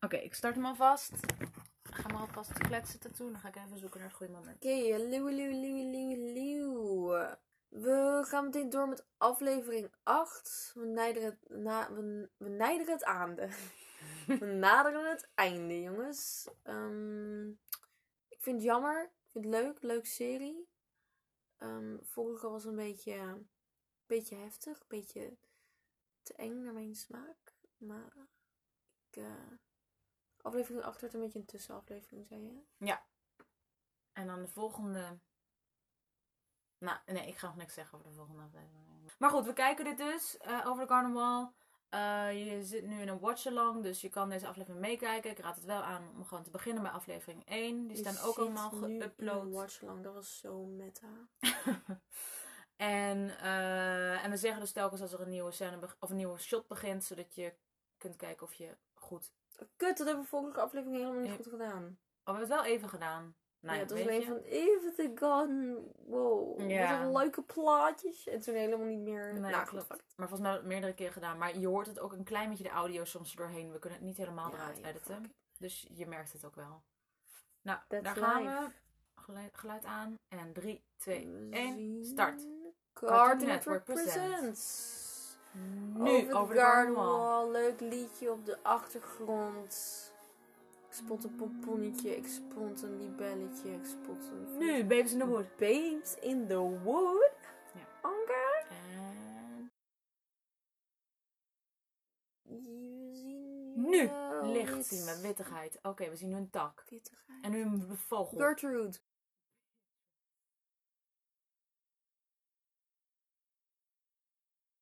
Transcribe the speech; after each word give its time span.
Oké, 0.00 0.16
ik 0.16 0.34
start 0.34 0.54
hem 0.54 0.64
alvast. 0.64 1.12
Ik 1.82 1.94
ga 1.94 2.08
maar 2.08 2.20
alvast 2.20 2.52
kletsen 2.52 3.00
ertoe. 3.00 3.30
Dan 3.30 3.40
ga 3.40 3.48
ik 3.48 3.56
even 3.56 3.78
zoeken 3.78 3.98
naar 4.00 4.08
het 4.08 4.16
goede 4.16 4.32
moment. 4.32 4.56
Oké, 4.56 4.90
hallo, 4.90 5.10
hallo, 5.10 5.44
hallo, 5.44 6.08
hallo, 6.08 7.06
hallo. 7.06 7.36
We 7.68 8.22
gaan 8.26 8.44
meteen 8.44 8.70
door 8.70 8.88
met 8.88 9.04
aflevering 9.16 9.92
8. 10.02 10.72
We 10.74 10.84
naderen 10.86 11.24
het, 11.30 11.48
na, 11.48 11.92
we, 11.92 12.30
we 12.36 12.48
naderen 12.48 12.92
het 12.92 13.04
aande. 13.04 13.48
we 14.40 14.46
naderen 14.46 15.10
het 15.10 15.30
einde, 15.34 15.80
jongens. 15.80 16.48
Ehm, 16.62 17.48
ik 18.28 18.38
vind 18.38 18.56
het 18.56 18.64
jammer. 18.64 19.02
Ik 19.02 19.30
vind 19.30 19.44
het 19.44 19.54
leuk. 19.54 19.82
Leuke 19.82 20.06
serie. 20.06 20.68
Ehm, 21.56 21.96
vorige 22.02 22.48
was 22.48 22.64
een 22.64 22.76
beetje, 22.76 23.14
een 23.14 23.48
beetje 24.06 24.36
heftig. 24.36 24.80
Een 24.80 24.86
beetje 24.88 25.36
te 26.22 26.34
eng 26.34 26.62
naar 26.62 26.72
mijn 26.72 26.94
smaak. 26.94 27.54
Maar 27.76 28.28
ik... 29.10 29.16
eh, 29.16 29.52
aflevering 30.42 30.82
8 30.84 31.00
werd 31.00 31.14
een 31.14 31.20
beetje 31.20 31.38
een 31.38 31.44
tussenaflevering, 31.44 32.26
zei 32.26 32.42
je? 32.42 32.86
Ja. 32.86 33.06
En 34.12 34.26
dan 34.26 34.40
de 34.40 34.48
volgende. 34.48 35.18
Nou, 36.78 36.98
nee, 37.06 37.26
ik 37.26 37.36
ga 37.36 37.46
nog 37.46 37.56
niks 37.56 37.74
zeggen 37.74 37.98
over 37.98 38.10
de 38.10 38.16
volgende 38.16 38.42
aflevering. 38.42 38.90
Maar 39.18 39.30
goed, 39.30 39.46
we 39.46 39.52
kijken 39.52 39.84
dit 39.84 39.98
dus 39.98 40.36
eh, 40.36 40.66
over 40.66 40.82
de 40.82 40.88
carnaval. 40.88 41.54
Eh, 41.88 42.46
je 42.46 42.64
zit 42.64 42.84
nu 42.84 43.00
in 43.00 43.08
een 43.08 43.18
watch-along, 43.18 43.82
dus 43.82 44.00
je 44.00 44.08
kan 44.08 44.28
deze 44.28 44.46
aflevering 44.46 44.80
meekijken. 44.80 45.30
Ik 45.30 45.38
raad 45.38 45.56
het 45.56 45.64
wel 45.64 45.82
aan 45.82 46.10
om 46.16 46.24
gewoon 46.24 46.44
te 46.44 46.50
beginnen 46.50 46.82
bij 46.82 46.92
aflevering 46.92 47.44
1. 47.44 47.86
Die 47.86 47.96
Je 47.96 48.02
staan 48.02 48.28
ook 48.28 48.36
allemaal 48.38 48.70
geüpload. 48.70 49.50
watchalong. 49.50 50.02
Dat 50.02 50.14
was 50.14 50.38
zo 50.38 50.64
meta. 50.64 51.08
en, 52.76 53.38
eh, 53.38 54.24
en 54.24 54.30
we 54.30 54.36
zeggen 54.36 54.60
dus 54.60 54.72
telkens 54.72 55.00
als 55.00 55.12
er 55.12 55.20
een 55.20 55.28
nieuwe 55.28 55.50
scène 55.52 55.96
of 55.98 56.10
een 56.10 56.16
nieuwe 56.16 56.38
shot 56.38 56.66
begint, 56.66 57.04
zodat 57.04 57.34
je 57.34 57.54
kunt 57.96 58.16
kijken 58.16 58.46
of 58.46 58.54
je 58.54 58.76
goed. 59.16 59.32
Kut, 59.76 59.96
dat 59.98 60.06
hebben 60.06 60.24
we 60.24 60.30
vorige 60.30 60.60
aflevering 60.60 61.00
helemaal 61.00 61.20
niet 61.22 61.32
goed 61.36 61.46
gedaan. 61.48 61.82
Oh, 62.24 62.34
we 62.34 62.40
hebben 62.40 62.40
het 62.40 62.48
wel 62.48 62.64
even 62.64 62.88
gedaan. 62.88 63.34
Nou, 63.60 63.74
ja, 63.74 63.80
het 63.82 63.90
was 63.90 63.98
weet 63.98 64.08
alleen 64.08 64.20
je. 64.20 64.26
van 64.26 64.36
even 64.38 64.94
te 64.94 65.12
gaan. 65.14 65.76
Wow. 66.06 66.70
Ja. 66.70 66.98
Wat 66.98 67.06
een 67.06 67.12
leuke 67.22 67.42
plaatjes. 67.42 68.26
En 68.26 68.40
toen 68.40 68.54
helemaal 68.54 68.86
niet 68.86 68.98
meer. 69.00 69.32
Nee, 69.32 69.50
nou, 69.52 69.66
klopt. 69.66 69.86
goed. 69.90 70.02
Maar 70.16 70.28
volgens 70.28 70.40
mij 70.40 70.50
hebben 70.50 70.68
we 70.68 70.74
het 70.74 70.80
meerdere 70.82 70.94
keren 70.94 71.12
gedaan. 71.12 71.38
Maar 71.38 71.58
je 71.58 71.66
hoort 71.66 71.86
het 71.86 71.98
ook 72.00 72.12
een 72.12 72.24
klein 72.24 72.48
beetje 72.48 72.64
de 72.64 72.70
audio 72.70 73.04
soms 73.04 73.34
doorheen. 73.34 73.72
We 73.72 73.78
kunnen 73.78 73.98
het 73.98 74.08
niet 74.08 74.16
helemaal 74.16 74.50
Ja, 74.50 74.54
eruit 74.56 74.78
ja, 74.78 74.88
editen. 74.88 75.14
fuck. 75.22 75.32
Dus 75.58 75.86
je 75.90 76.06
merkt 76.06 76.32
het 76.32 76.44
ook 76.44 76.54
wel. 76.54 76.82
Nou, 77.62 77.78
That's 77.88 78.02
daar 78.02 78.16
gaan 78.16 78.42
life. 78.42 78.60
we. 79.14 79.20
Geluid, 79.22 79.56
geluid 79.58 79.84
aan. 79.84 80.14
En 80.28 80.52
3, 80.52 80.84
2, 80.96 81.26
We 81.26 81.48
1, 81.50 81.74
zien 81.76 82.04
start. 82.04 82.46
Cartoon 82.92 83.46
Network 83.48 83.84
presents. 83.84 84.98
Nu 85.52 86.34
over, 86.34 86.54
de 86.54 86.60
carnaval. 86.60 87.18
Wall. 87.18 87.50
Leuk 87.50 87.80
liedje 87.80 88.32
op 88.32 88.46
de 88.46 88.62
achtergrond. 88.62 90.12
Ik 90.88 90.94
spot 90.96 91.24
een 91.24 91.36
pomponnetje. 91.36 92.16
Ik 92.16 92.26
spot 92.26 92.82
een 92.82 92.98
libelletje. 92.98 93.72
Ik 93.72 93.84
spot 93.84 94.30
een... 94.30 94.58
Nu, 94.58 94.84
Babies 94.84 95.12
in 95.12 95.18
the 95.18 95.26
Wood. 95.26 95.56
Babes 95.56 96.16
in 96.20 96.46
the 96.46 96.78
Wood. 96.82 97.32
Ja. 97.74 97.80
En 98.68 99.70
nu, 103.74 104.10
licht 104.42 104.76
iets 104.76 104.88
zien 104.88 105.04
we, 105.04 105.20
wittigheid. 105.20 105.78
Oké, 105.82 106.08
we 106.10 106.16
zien 106.16 106.32
een 106.32 106.50
tak. 106.50 106.84
Wittigheid. 106.88 107.42
En 107.42 107.50
nu 107.50 107.62
een 107.62 107.96
vogel. 107.96 108.38
Gertrude. 108.38 108.98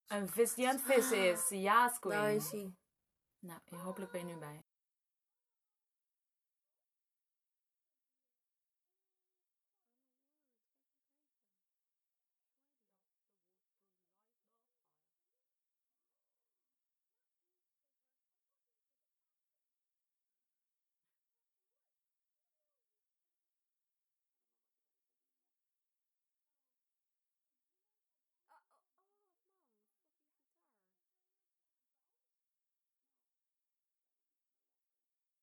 Een 0.08 0.28
vis 0.28 0.54
die 0.54 0.68
aan 0.68 0.74
het 0.74 0.84
vissen 0.84 1.30
is. 1.32 1.48
Ja, 1.48 1.86
Daar 1.88 1.98
Queen. 2.00 2.36
is 2.36 2.50
hij. 2.50 2.74
Nou, 3.38 3.60
hopelijk 3.76 4.12
ben 4.12 4.20
je 4.20 4.26
nu 4.34 4.38
bij. 4.38 4.64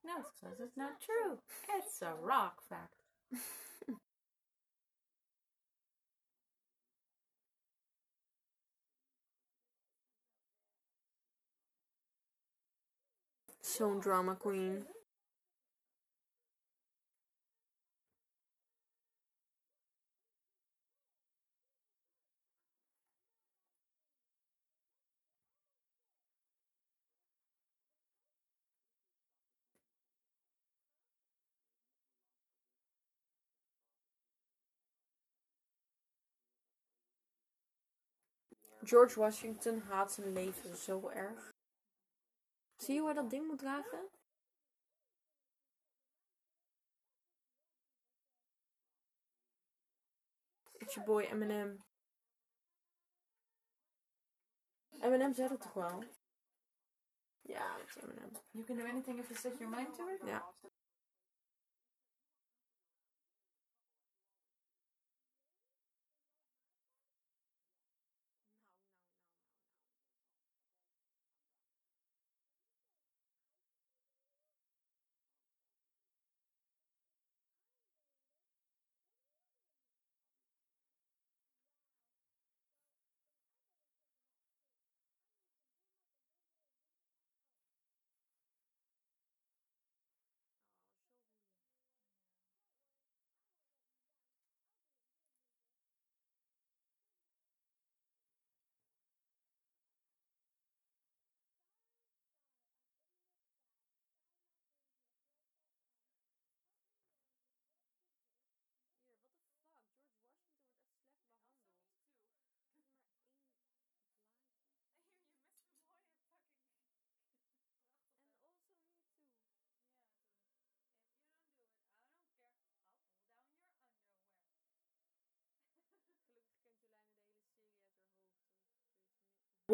No, 0.06 0.20
it 0.20 0.26
says 0.40 0.60
it's 0.62 0.78
not 0.78 1.02
true. 1.02 1.40
It's 1.78 2.02
a 2.02 2.14
rock 2.22 2.62
fact. 2.70 2.94
Zo'n 13.64 14.00
drama 14.00 14.36
queen. 14.36 14.86
George 38.86 39.20
Washington 39.20 39.82
haat 39.82 40.12
zijn 40.12 40.34
leven 40.34 40.78
zo 40.78 41.10
erg. 41.10 41.54
Zie 42.76 42.94
je 42.94 43.00
hoe 43.00 43.10
hij 43.10 43.22
dat 43.22 43.30
ding 43.30 43.48
moet 43.48 43.60
dragen? 43.60 44.10
It's 50.78 50.94
your 50.94 51.10
boy 51.10 51.24
Eminem. 51.24 51.84
Eminem 55.02 55.34
zei 55.34 55.48
dat 55.48 55.62
toch 55.62 55.74
wel? 55.74 56.04
Ja, 57.42 57.78
dat 57.78 57.88
is 57.88 57.96
Eminem. 57.96 58.32
You 58.52 58.66
can 58.66 58.78
do 58.78 58.86
anything 58.86 59.20
if 59.20 59.28
you 59.28 59.40
set 59.40 59.58
your 59.58 59.76
mind 59.76 59.96
to 59.96 60.08
it? 60.08 60.22
Ja. 60.26 60.54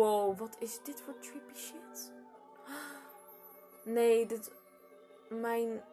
Wow, 0.02 0.38
wat 0.38 0.56
is 0.60 0.84
dit 0.84 1.02
voor 1.02 1.20
trippy 1.20 1.56
shit? 1.56 2.12
Nee, 3.84 4.26
dit... 4.26 4.52
Mijn... 5.30 5.84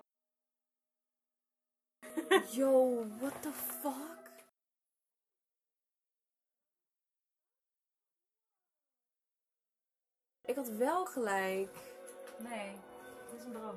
Yo, 2.58 3.04
what 3.18 3.42
the 3.42 3.52
fuck? 3.52 4.44
Ik 10.42 10.56
had 10.56 10.68
wel 10.68 11.06
gelijk. 11.06 11.76
Nee, 12.38 12.76
dit 13.30 13.40
is 13.40 13.44
een 13.44 13.52
droom. 13.52 13.76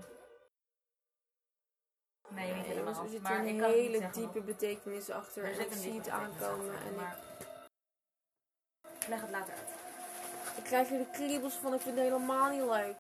Nee, 2.30 2.54
niet 2.54 2.66
helemaal. 2.66 3.04
er 3.04 3.10
zit 3.10 3.22
maar 3.22 3.40
een 3.40 3.48
ik 3.48 3.64
hele 3.64 4.10
diepe 4.10 4.42
betekenis 4.42 5.10
achter. 5.10 5.44
Er 5.44 5.60
En 5.60 5.66
ik 5.66 5.74
zie 5.74 5.94
het 5.94 6.10
aankomen. 6.10 6.74
achter, 6.74 6.86
En 6.86 6.92
ik, 6.92 6.98
maar... 6.98 7.20
Leg 9.08 9.22
het 9.22 9.30
later 9.30 9.54
uit. 9.54 9.71
Krijg 10.72 10.90
hier 10.90 10.98
de 10.98 11.10
kriebels 11.12 11.54
van. 11.54 11.74
Ik 11.74 11.82
vind 11.82 11.96
het 11.96 12.04
helemaal 12.04 12.50
niet 12.50 12.62
leuk. 12.62 12.96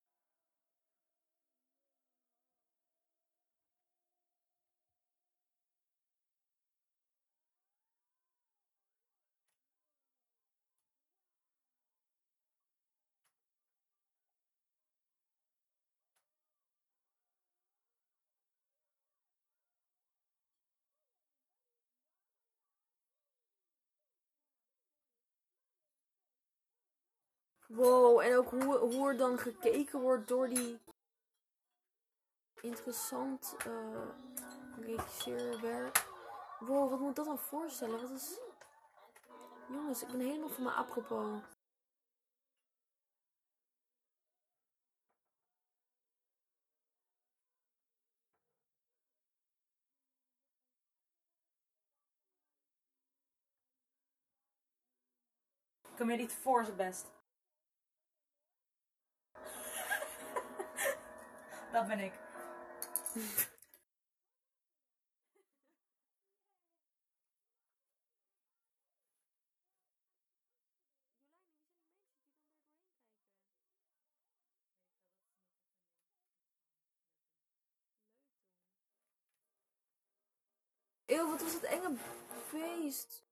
Wow, 27.73 28.19
en 28.19 28.35
ook 28.37 28.49
hoe, 28.49 28.77
hoe 28.77 29.07
er 29.07 29.17
dan 29.17 29.37
gekeken 29.37 29.99
wordt 29.99 30.27
door 30.27 30.49
die 30.49 30.79
interessant 32.61 33.55
eh 33.57 34.09
regisseurwerk. 34.79 36.07
Wow, 36.59 36.89
wat 36.89 36.99
moet 36.99 37.15
dat 37.15 37.25
dan 37.25 37.39
voorstellen? 37.39 38.01
Wat 38.01 38.09
is... 38.09 38.39
Jongens, 39.69 40.01
ik 40.01 40.07
ben 40.07 40.19
helemaal 40.19 40.49
van 40.49 40.63
mijn 40.63 40.75
apropos. 40.75 41.41
Comedy 55.95 56.27
voor 56.27 56.65
zijn 56.65 56.77
best. 56.77 57.20
Dat 61.71 61.87
ben 61.87 61.99
ik. 61.99 62.13
Eeuw, 81.05 81.29
wat 81.29 81.41
was 81.41 81.53
het 81.53 81.63
enge 81.63 81.95
feest. 82.47 83.30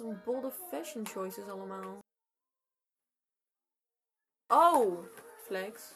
Wat 0.00 0.08
een 0.08 0.22
bolde 0.24 0.50
fashion 0.50 1.06
choices 1.06 1.48
allemaal. 1.48 1.98
Oh, 4.48 5.04
flex. 5.44 5.94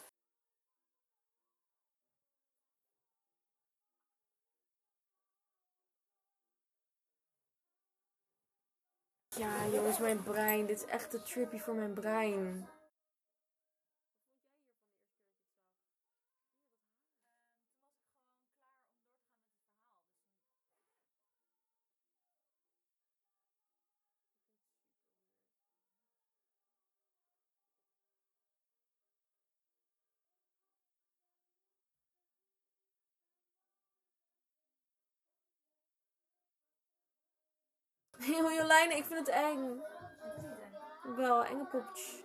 Ja, 9.27 9.67
jongens, 9.67 9.99
mijn 9.99 10.23
brein. 10.23 10.65
Dit 10.65 10.77
is 10.77 10.85
echt 10.85 11.09
te 11.09 11.21
trippy 11.21 11.59
voor 11.59 11.75
mijn 11.75 11.93
brein. 11.93 12.69
Heel 38.27 38.51
Jolijn, 38.51 38.97
ik 38.97 39.05
vind 39.05 39.19
het 39.19 39.29
eng. 39.29 39.81
Wel, 41.15 41.45
enge 41.45 41.65
poppetjes. 41.65 42.24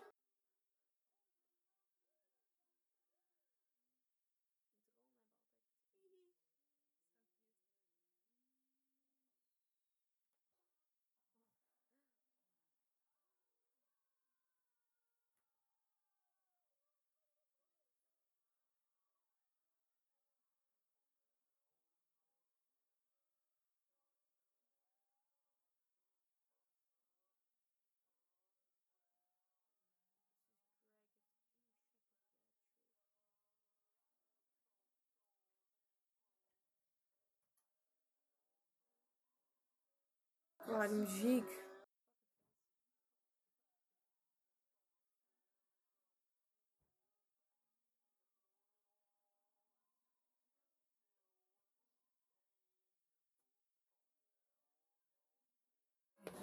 Oh, 40.72 40.86
die 40.86 40.94
muziek. 40.94 41.44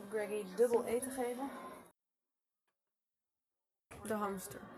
Greggy 0.10 0.46
dubbel 0.56 0.86
eten 0.86 1.12
geven. 1.12 1.50
De 4.04 4.14
hamster. 4.14 4.77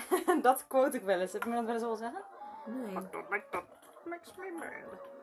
dat 0.42 0.64
quote 0.68 0.96
ik 0.96 1.02
wel 1.02 1.20
eens. 1.20 1.32
Heb 1.32 1.42
je 1.42 1.48
me 1.48 1.54
dat 1.54 1.64
wel 1.64 1.74
eens 1.74 1.84
al 1.84 1.96
zeggen? 1.96 2.22
Nee. 2.66 2.94
Makes 4.04 4.34
me 4.36 4.50
mad. 4.52 5.17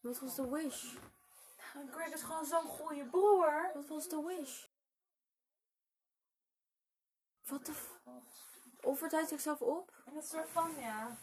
Wat 0.00 0.18
was 0.18 0.34
de 0.34 0.48
wish? 0.50 0.94
Greg 1.92 2.12
is 2.12 2.22
gewoon 2.22 2.46
zo'n 2.46 2.68
goede 2.68 3.04
broer. 3.04 3.70
Wat 3.74 3.88
was 3.88 4.08
de 4.08 4.22
wish? 4.22 4.64
Wat 7.44 7.66
de 7.66 7.72
f... 7.72 8.00
Offert 8.80 9.12
hij 9.12 9.26
zichzelf 9.26 9.60
op? 9.60 9.92
En 10.06 10.14
dat 10.14 10.26
soort 10.28 10.48
van, 10.48 10.80
ja. 10.80 11.16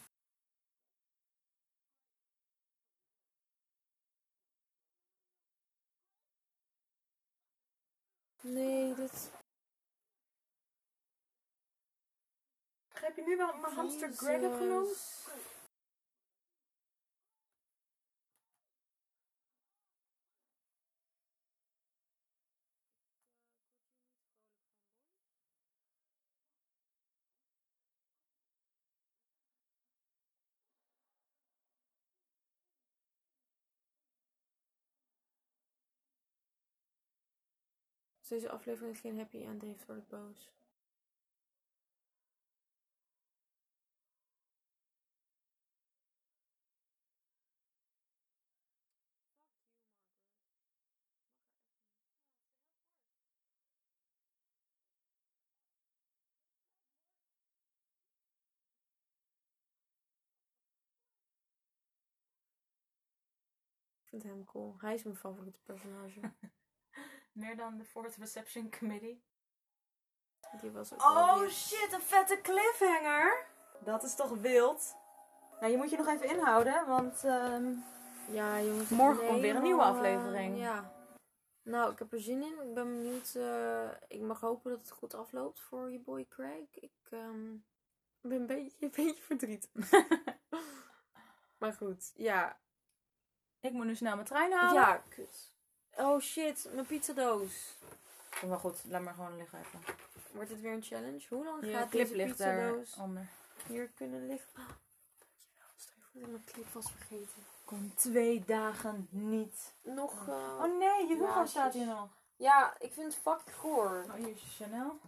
Nee, 8.40 8.94
dit... 8.94 9.30
Heb 12.88 13.16
je 13.16 13.22
nu 13.22 13.36
wel 13.36 13.56
mijn 13.56 13.74
hamster 13.74 14.12
Greg 14.12 14.40
genoemd? 14.40 15.22
Als 38.24 38.32
deze 38.32 38.50
aflevering 38.50 38.98
geen 38.98 39.16
happy 39.16 39.44
end 39.44 39.62
heeft, 39.62 39.86
word 39.86 39.98
ik 39.98 40.08
boos. 40.08 40.52
Ik 64.02 64.08
vind 64.08 64.22
hem 64.22 64.44
cool. 64.44 64.74
Hij 64.78 64.94
is 64.94 65.02
mijn 65.02 65.16
favoriete 65.16 65.60
personage. 65.62 66.20
Meer 67.34 67.56
dan 67.56 67.78
de 67.78 67.84
Fourth 67.84 68.16
Reception 68.16 68.70
Committee. 68.78 69.24
Die 70.60 70.70
was 70.70 70.92
ook 70.92 71.00
Oh 71.02 71.38
weer- 71.38 71.50
shit, 71.50 71.92
een 71.92 72.00
vette 72.00 72.40
cliffhanger. 72.42 73.46
Dat 73.80 74.02
is 74.02 74.14
toch 74.14 74.30
wild. 74.30 74.94
Nou, 75.60 75.72
je 75.72 75.76
moet 75.78 75.90
je 75.90 75.96
nog 75.96 76.06
even 76.06 76.28
inhouden, 76.28 76.86
want 76.86 77.24
ehm, 77.24 77.72
Ja, 78.30 78.60
jongens. 78.62 78.88
Morgen 78.88 79.26
komt 79.26 79.40
weer 79.40 79.56
een 79.56 79.62
nieuwe 79.62 79.82
eh, 79.82 79.88
aflevering. 79.88 80.58
ja. 80.58 80.92
Nou, 81.62 81.92
ik 81.92 81.98
heb 81.98 82.12
er 82.12 82.20
zin 82.20 82.42
in. 82.42 82.60
Ik 82.68 82.74
ben 82.74 82.84
benieuwd. 83.02 83.34
eh, 83.34 83.88
ik 84.08 84.20
mag 84.20 84.40
hopen 84.40 84.70
dat 84.70 84.80
het 84.80 84.90
goed 84.90 85.14
afloopt 85.14 85.60
voor 85.60 85.90
je 85.92 85.98
boy 86.00 86.26
Craig. 86.28 86.74
Ik 86.78 86.92
ehm, 87.10 87.56
ben 88.20 88.40
een 88.40 88.46
beetje, 88.46 88.76
een 88.86 88.90
beetje 88.96 89.22
verdrietig. 89.22 89.70
maar 91.58 91.72
goed, 91.72 92.12
ja. 92.14 92.58
ik 93.60 93.72
moet 93.72 93.84
nu 93.86 93.94
snel 93.94 94.14
mijn 94.14 94.26
trein 94.26 94.52
halen. 94.52 94.74
Ja, 94.82 94.96
kut. 95.08 95.53
Oh 95.98 96.20
shit, 96.20 96.68
mijn 96.72 96.86
pizzadoos. 96.86 97.74
Oh, 98.42 98.48
maar 98.50 98.58
goed, 98.58 98.80
laat 98.88 99.02
maar 99.02 99.14
gewoon 99.14 99.36
liggen 99.36 99.58
even. 99.58 99.80
Wordt 100.32 100.48
dit 100.50 100.60
weer 100.60 100.72
een 100.72 100.82
challenge? 100.82 101.26
Hoe 101.28 101.44
lang 101.44 101.64
gaat 101.64 101.88
clip 101.88 102.02
deze 102.02 102.16
ligt 102.16 102.38
daar 102.38 102.56
pizzadoos 102.72 102.96
onder. 102.96 103.28
hier 103.66 103.88
kunnen 103.96 104.26
liggen? 104.26 104.48
Oh, 104.56 104.68
dankjewel. 105.18 105.68
Stel 105.76 105.94
je 105.96 106.02
voor 106.02 106.20
dat 106.20 106.22
ik 106.22 106.30
mijn 106.30 106.44
clip 106.44 106.72
was 106.72 106.90
vergeten. 106.96 107.42
Kom 107.64 107.94
twee 107.94 108.44
dagen 108.46 109.06
niet. 109.10 109.72
Nog... 109.82 110.28
eh, 110.28 110.34
Oh 110.34 110.78
nee, 110.78 111.06
je 111.08 111.16
Hugo 111.16 111.46
staat 111.46 111.72
hier 111.72 111.86
nog. 111.86 112.08
Ja, 112.36 112.74
ik 112.78 112.92
vind 112.92 113.06
het 113.14 113.22
fucking 113.22 113.56
goor. 113.56 114.04
Oh, 114.08 114.14
hier 114.14 114.28
is 114.28 114.40
je 114.40 114.64
Chanel. 114.64 114.98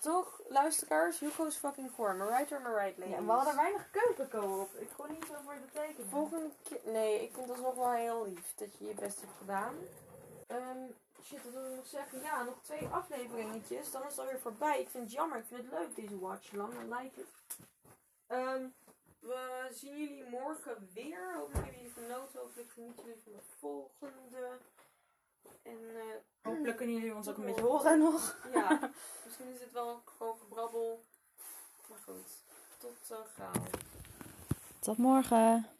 Toch, 0.00 0.40
luisteraars, 0.48 1.18
Hugo 1.20 1.44
is 1.44 1.56
fucking 1.56 1.90
goor. 1.94 2.14
Maar 2.14 2.28
right 2.28 2.52
or 2.52 2.60
my 2.60 2.68
right, 2.74 2.98
ladies. 2.98 3.14
Ja, 3.14 3.24
we 3.24 3.30
hadden 3.30 3.56
weinig 3.56 3.90
keukenko 3.90 4.60
op. 4.60 4.74
Ik 4.74 4.88
kon 4.96 5.12
niet 5.12 5.24
zo 5.26 5.34
voor 5.44 5.54
je 5.54 5.60
betekenen. 5.60 6.08
Volgende 6.08 6.50
keer... 6.62 6.80
Nee, 6.84 7.22
ik 7.22 7.34
vind 7.34 7.48
dat 7.48 7.60
nog 7.60 7.74
wel 7.74 7.92
heel 7.92 8.26
lief 8.26 8.54
dat 8.56 8.78
je 8.78 8.84
je 8.86 8.94
best 8.94 9.20
hebt 9.20 9.32
gedaan. 9.38 9.74
Shit, 11.28 11.44
wat 11.44 11.52
wil 11.52 11.64
ik 11.64 11.76
nog 11.76 11.86
zeggen? 11.86 12.20
Ja, 12.20 12.42
nog 12.42 12.62
twee 12.62 12.86
afleveringetjes. 12.86 13.90
Dan 13.90 14.02
is 14.02 14.10
het 14.10 14.18
alweer 14.18 14.40
voorbij. 14.40 14.80
Ik 14.80 14.88
vind 14.88 15.04
het 15.04 15.12
jammer. 15.12 15.38
Ik 15.38 15.44
vind 15.46 15.60
het 15.62 15.70
leuk, 15.70 15.94
deze 15.96 16.18
watch 16.18 16.52
lang. 16.52 16.72
I 16.72 16.94
like 16.94 17.20
it. 17.20 17.26
Ehm, 18.26 18.66
we 19.18 19.68
zien 19.70 19.98
jullie 19.98 20.24
morgen 20.24 20.88
weer. 20.94 21.34
Hopelijk 21.34 21.64
hebben 21.64 21.82
jullie 21.82 21.92
genoten. 21.92 22.40
Hopelijk 22.40 22.70
genieten 22.70 23.04
jullie 23.04 23.22
van 23.22 23.32
de 23.32 23.42
volgende. 23.58 24.58
En 25.62 25.78
eh, 25.94 26.02
Hopelijk 26.42 26.76
kunnen 26.76 26.94
jullie 26.94 27.14
ons 27.14 27.28
ook 27.28 27.36
een 27.36 27.44
beetje 27.44 27.62
horen 27.62 27.98
nog. 27.98 28.36
ja, 28.54 28.90
misschien 29.24 29.54
is 29.54 29.60
het 29.60 29.72
wel 29.72 30.02
gewoon 30.04 30.38
gebrabbel. 30.38 31.04
Maar 31.88 31.98
goed, 32.04 32.42
tot 32.78 32.96
zo 33.06 33.24
gauw. 33.36 33.62
Tot 34.78 34.96
morgen. 34.96 35.77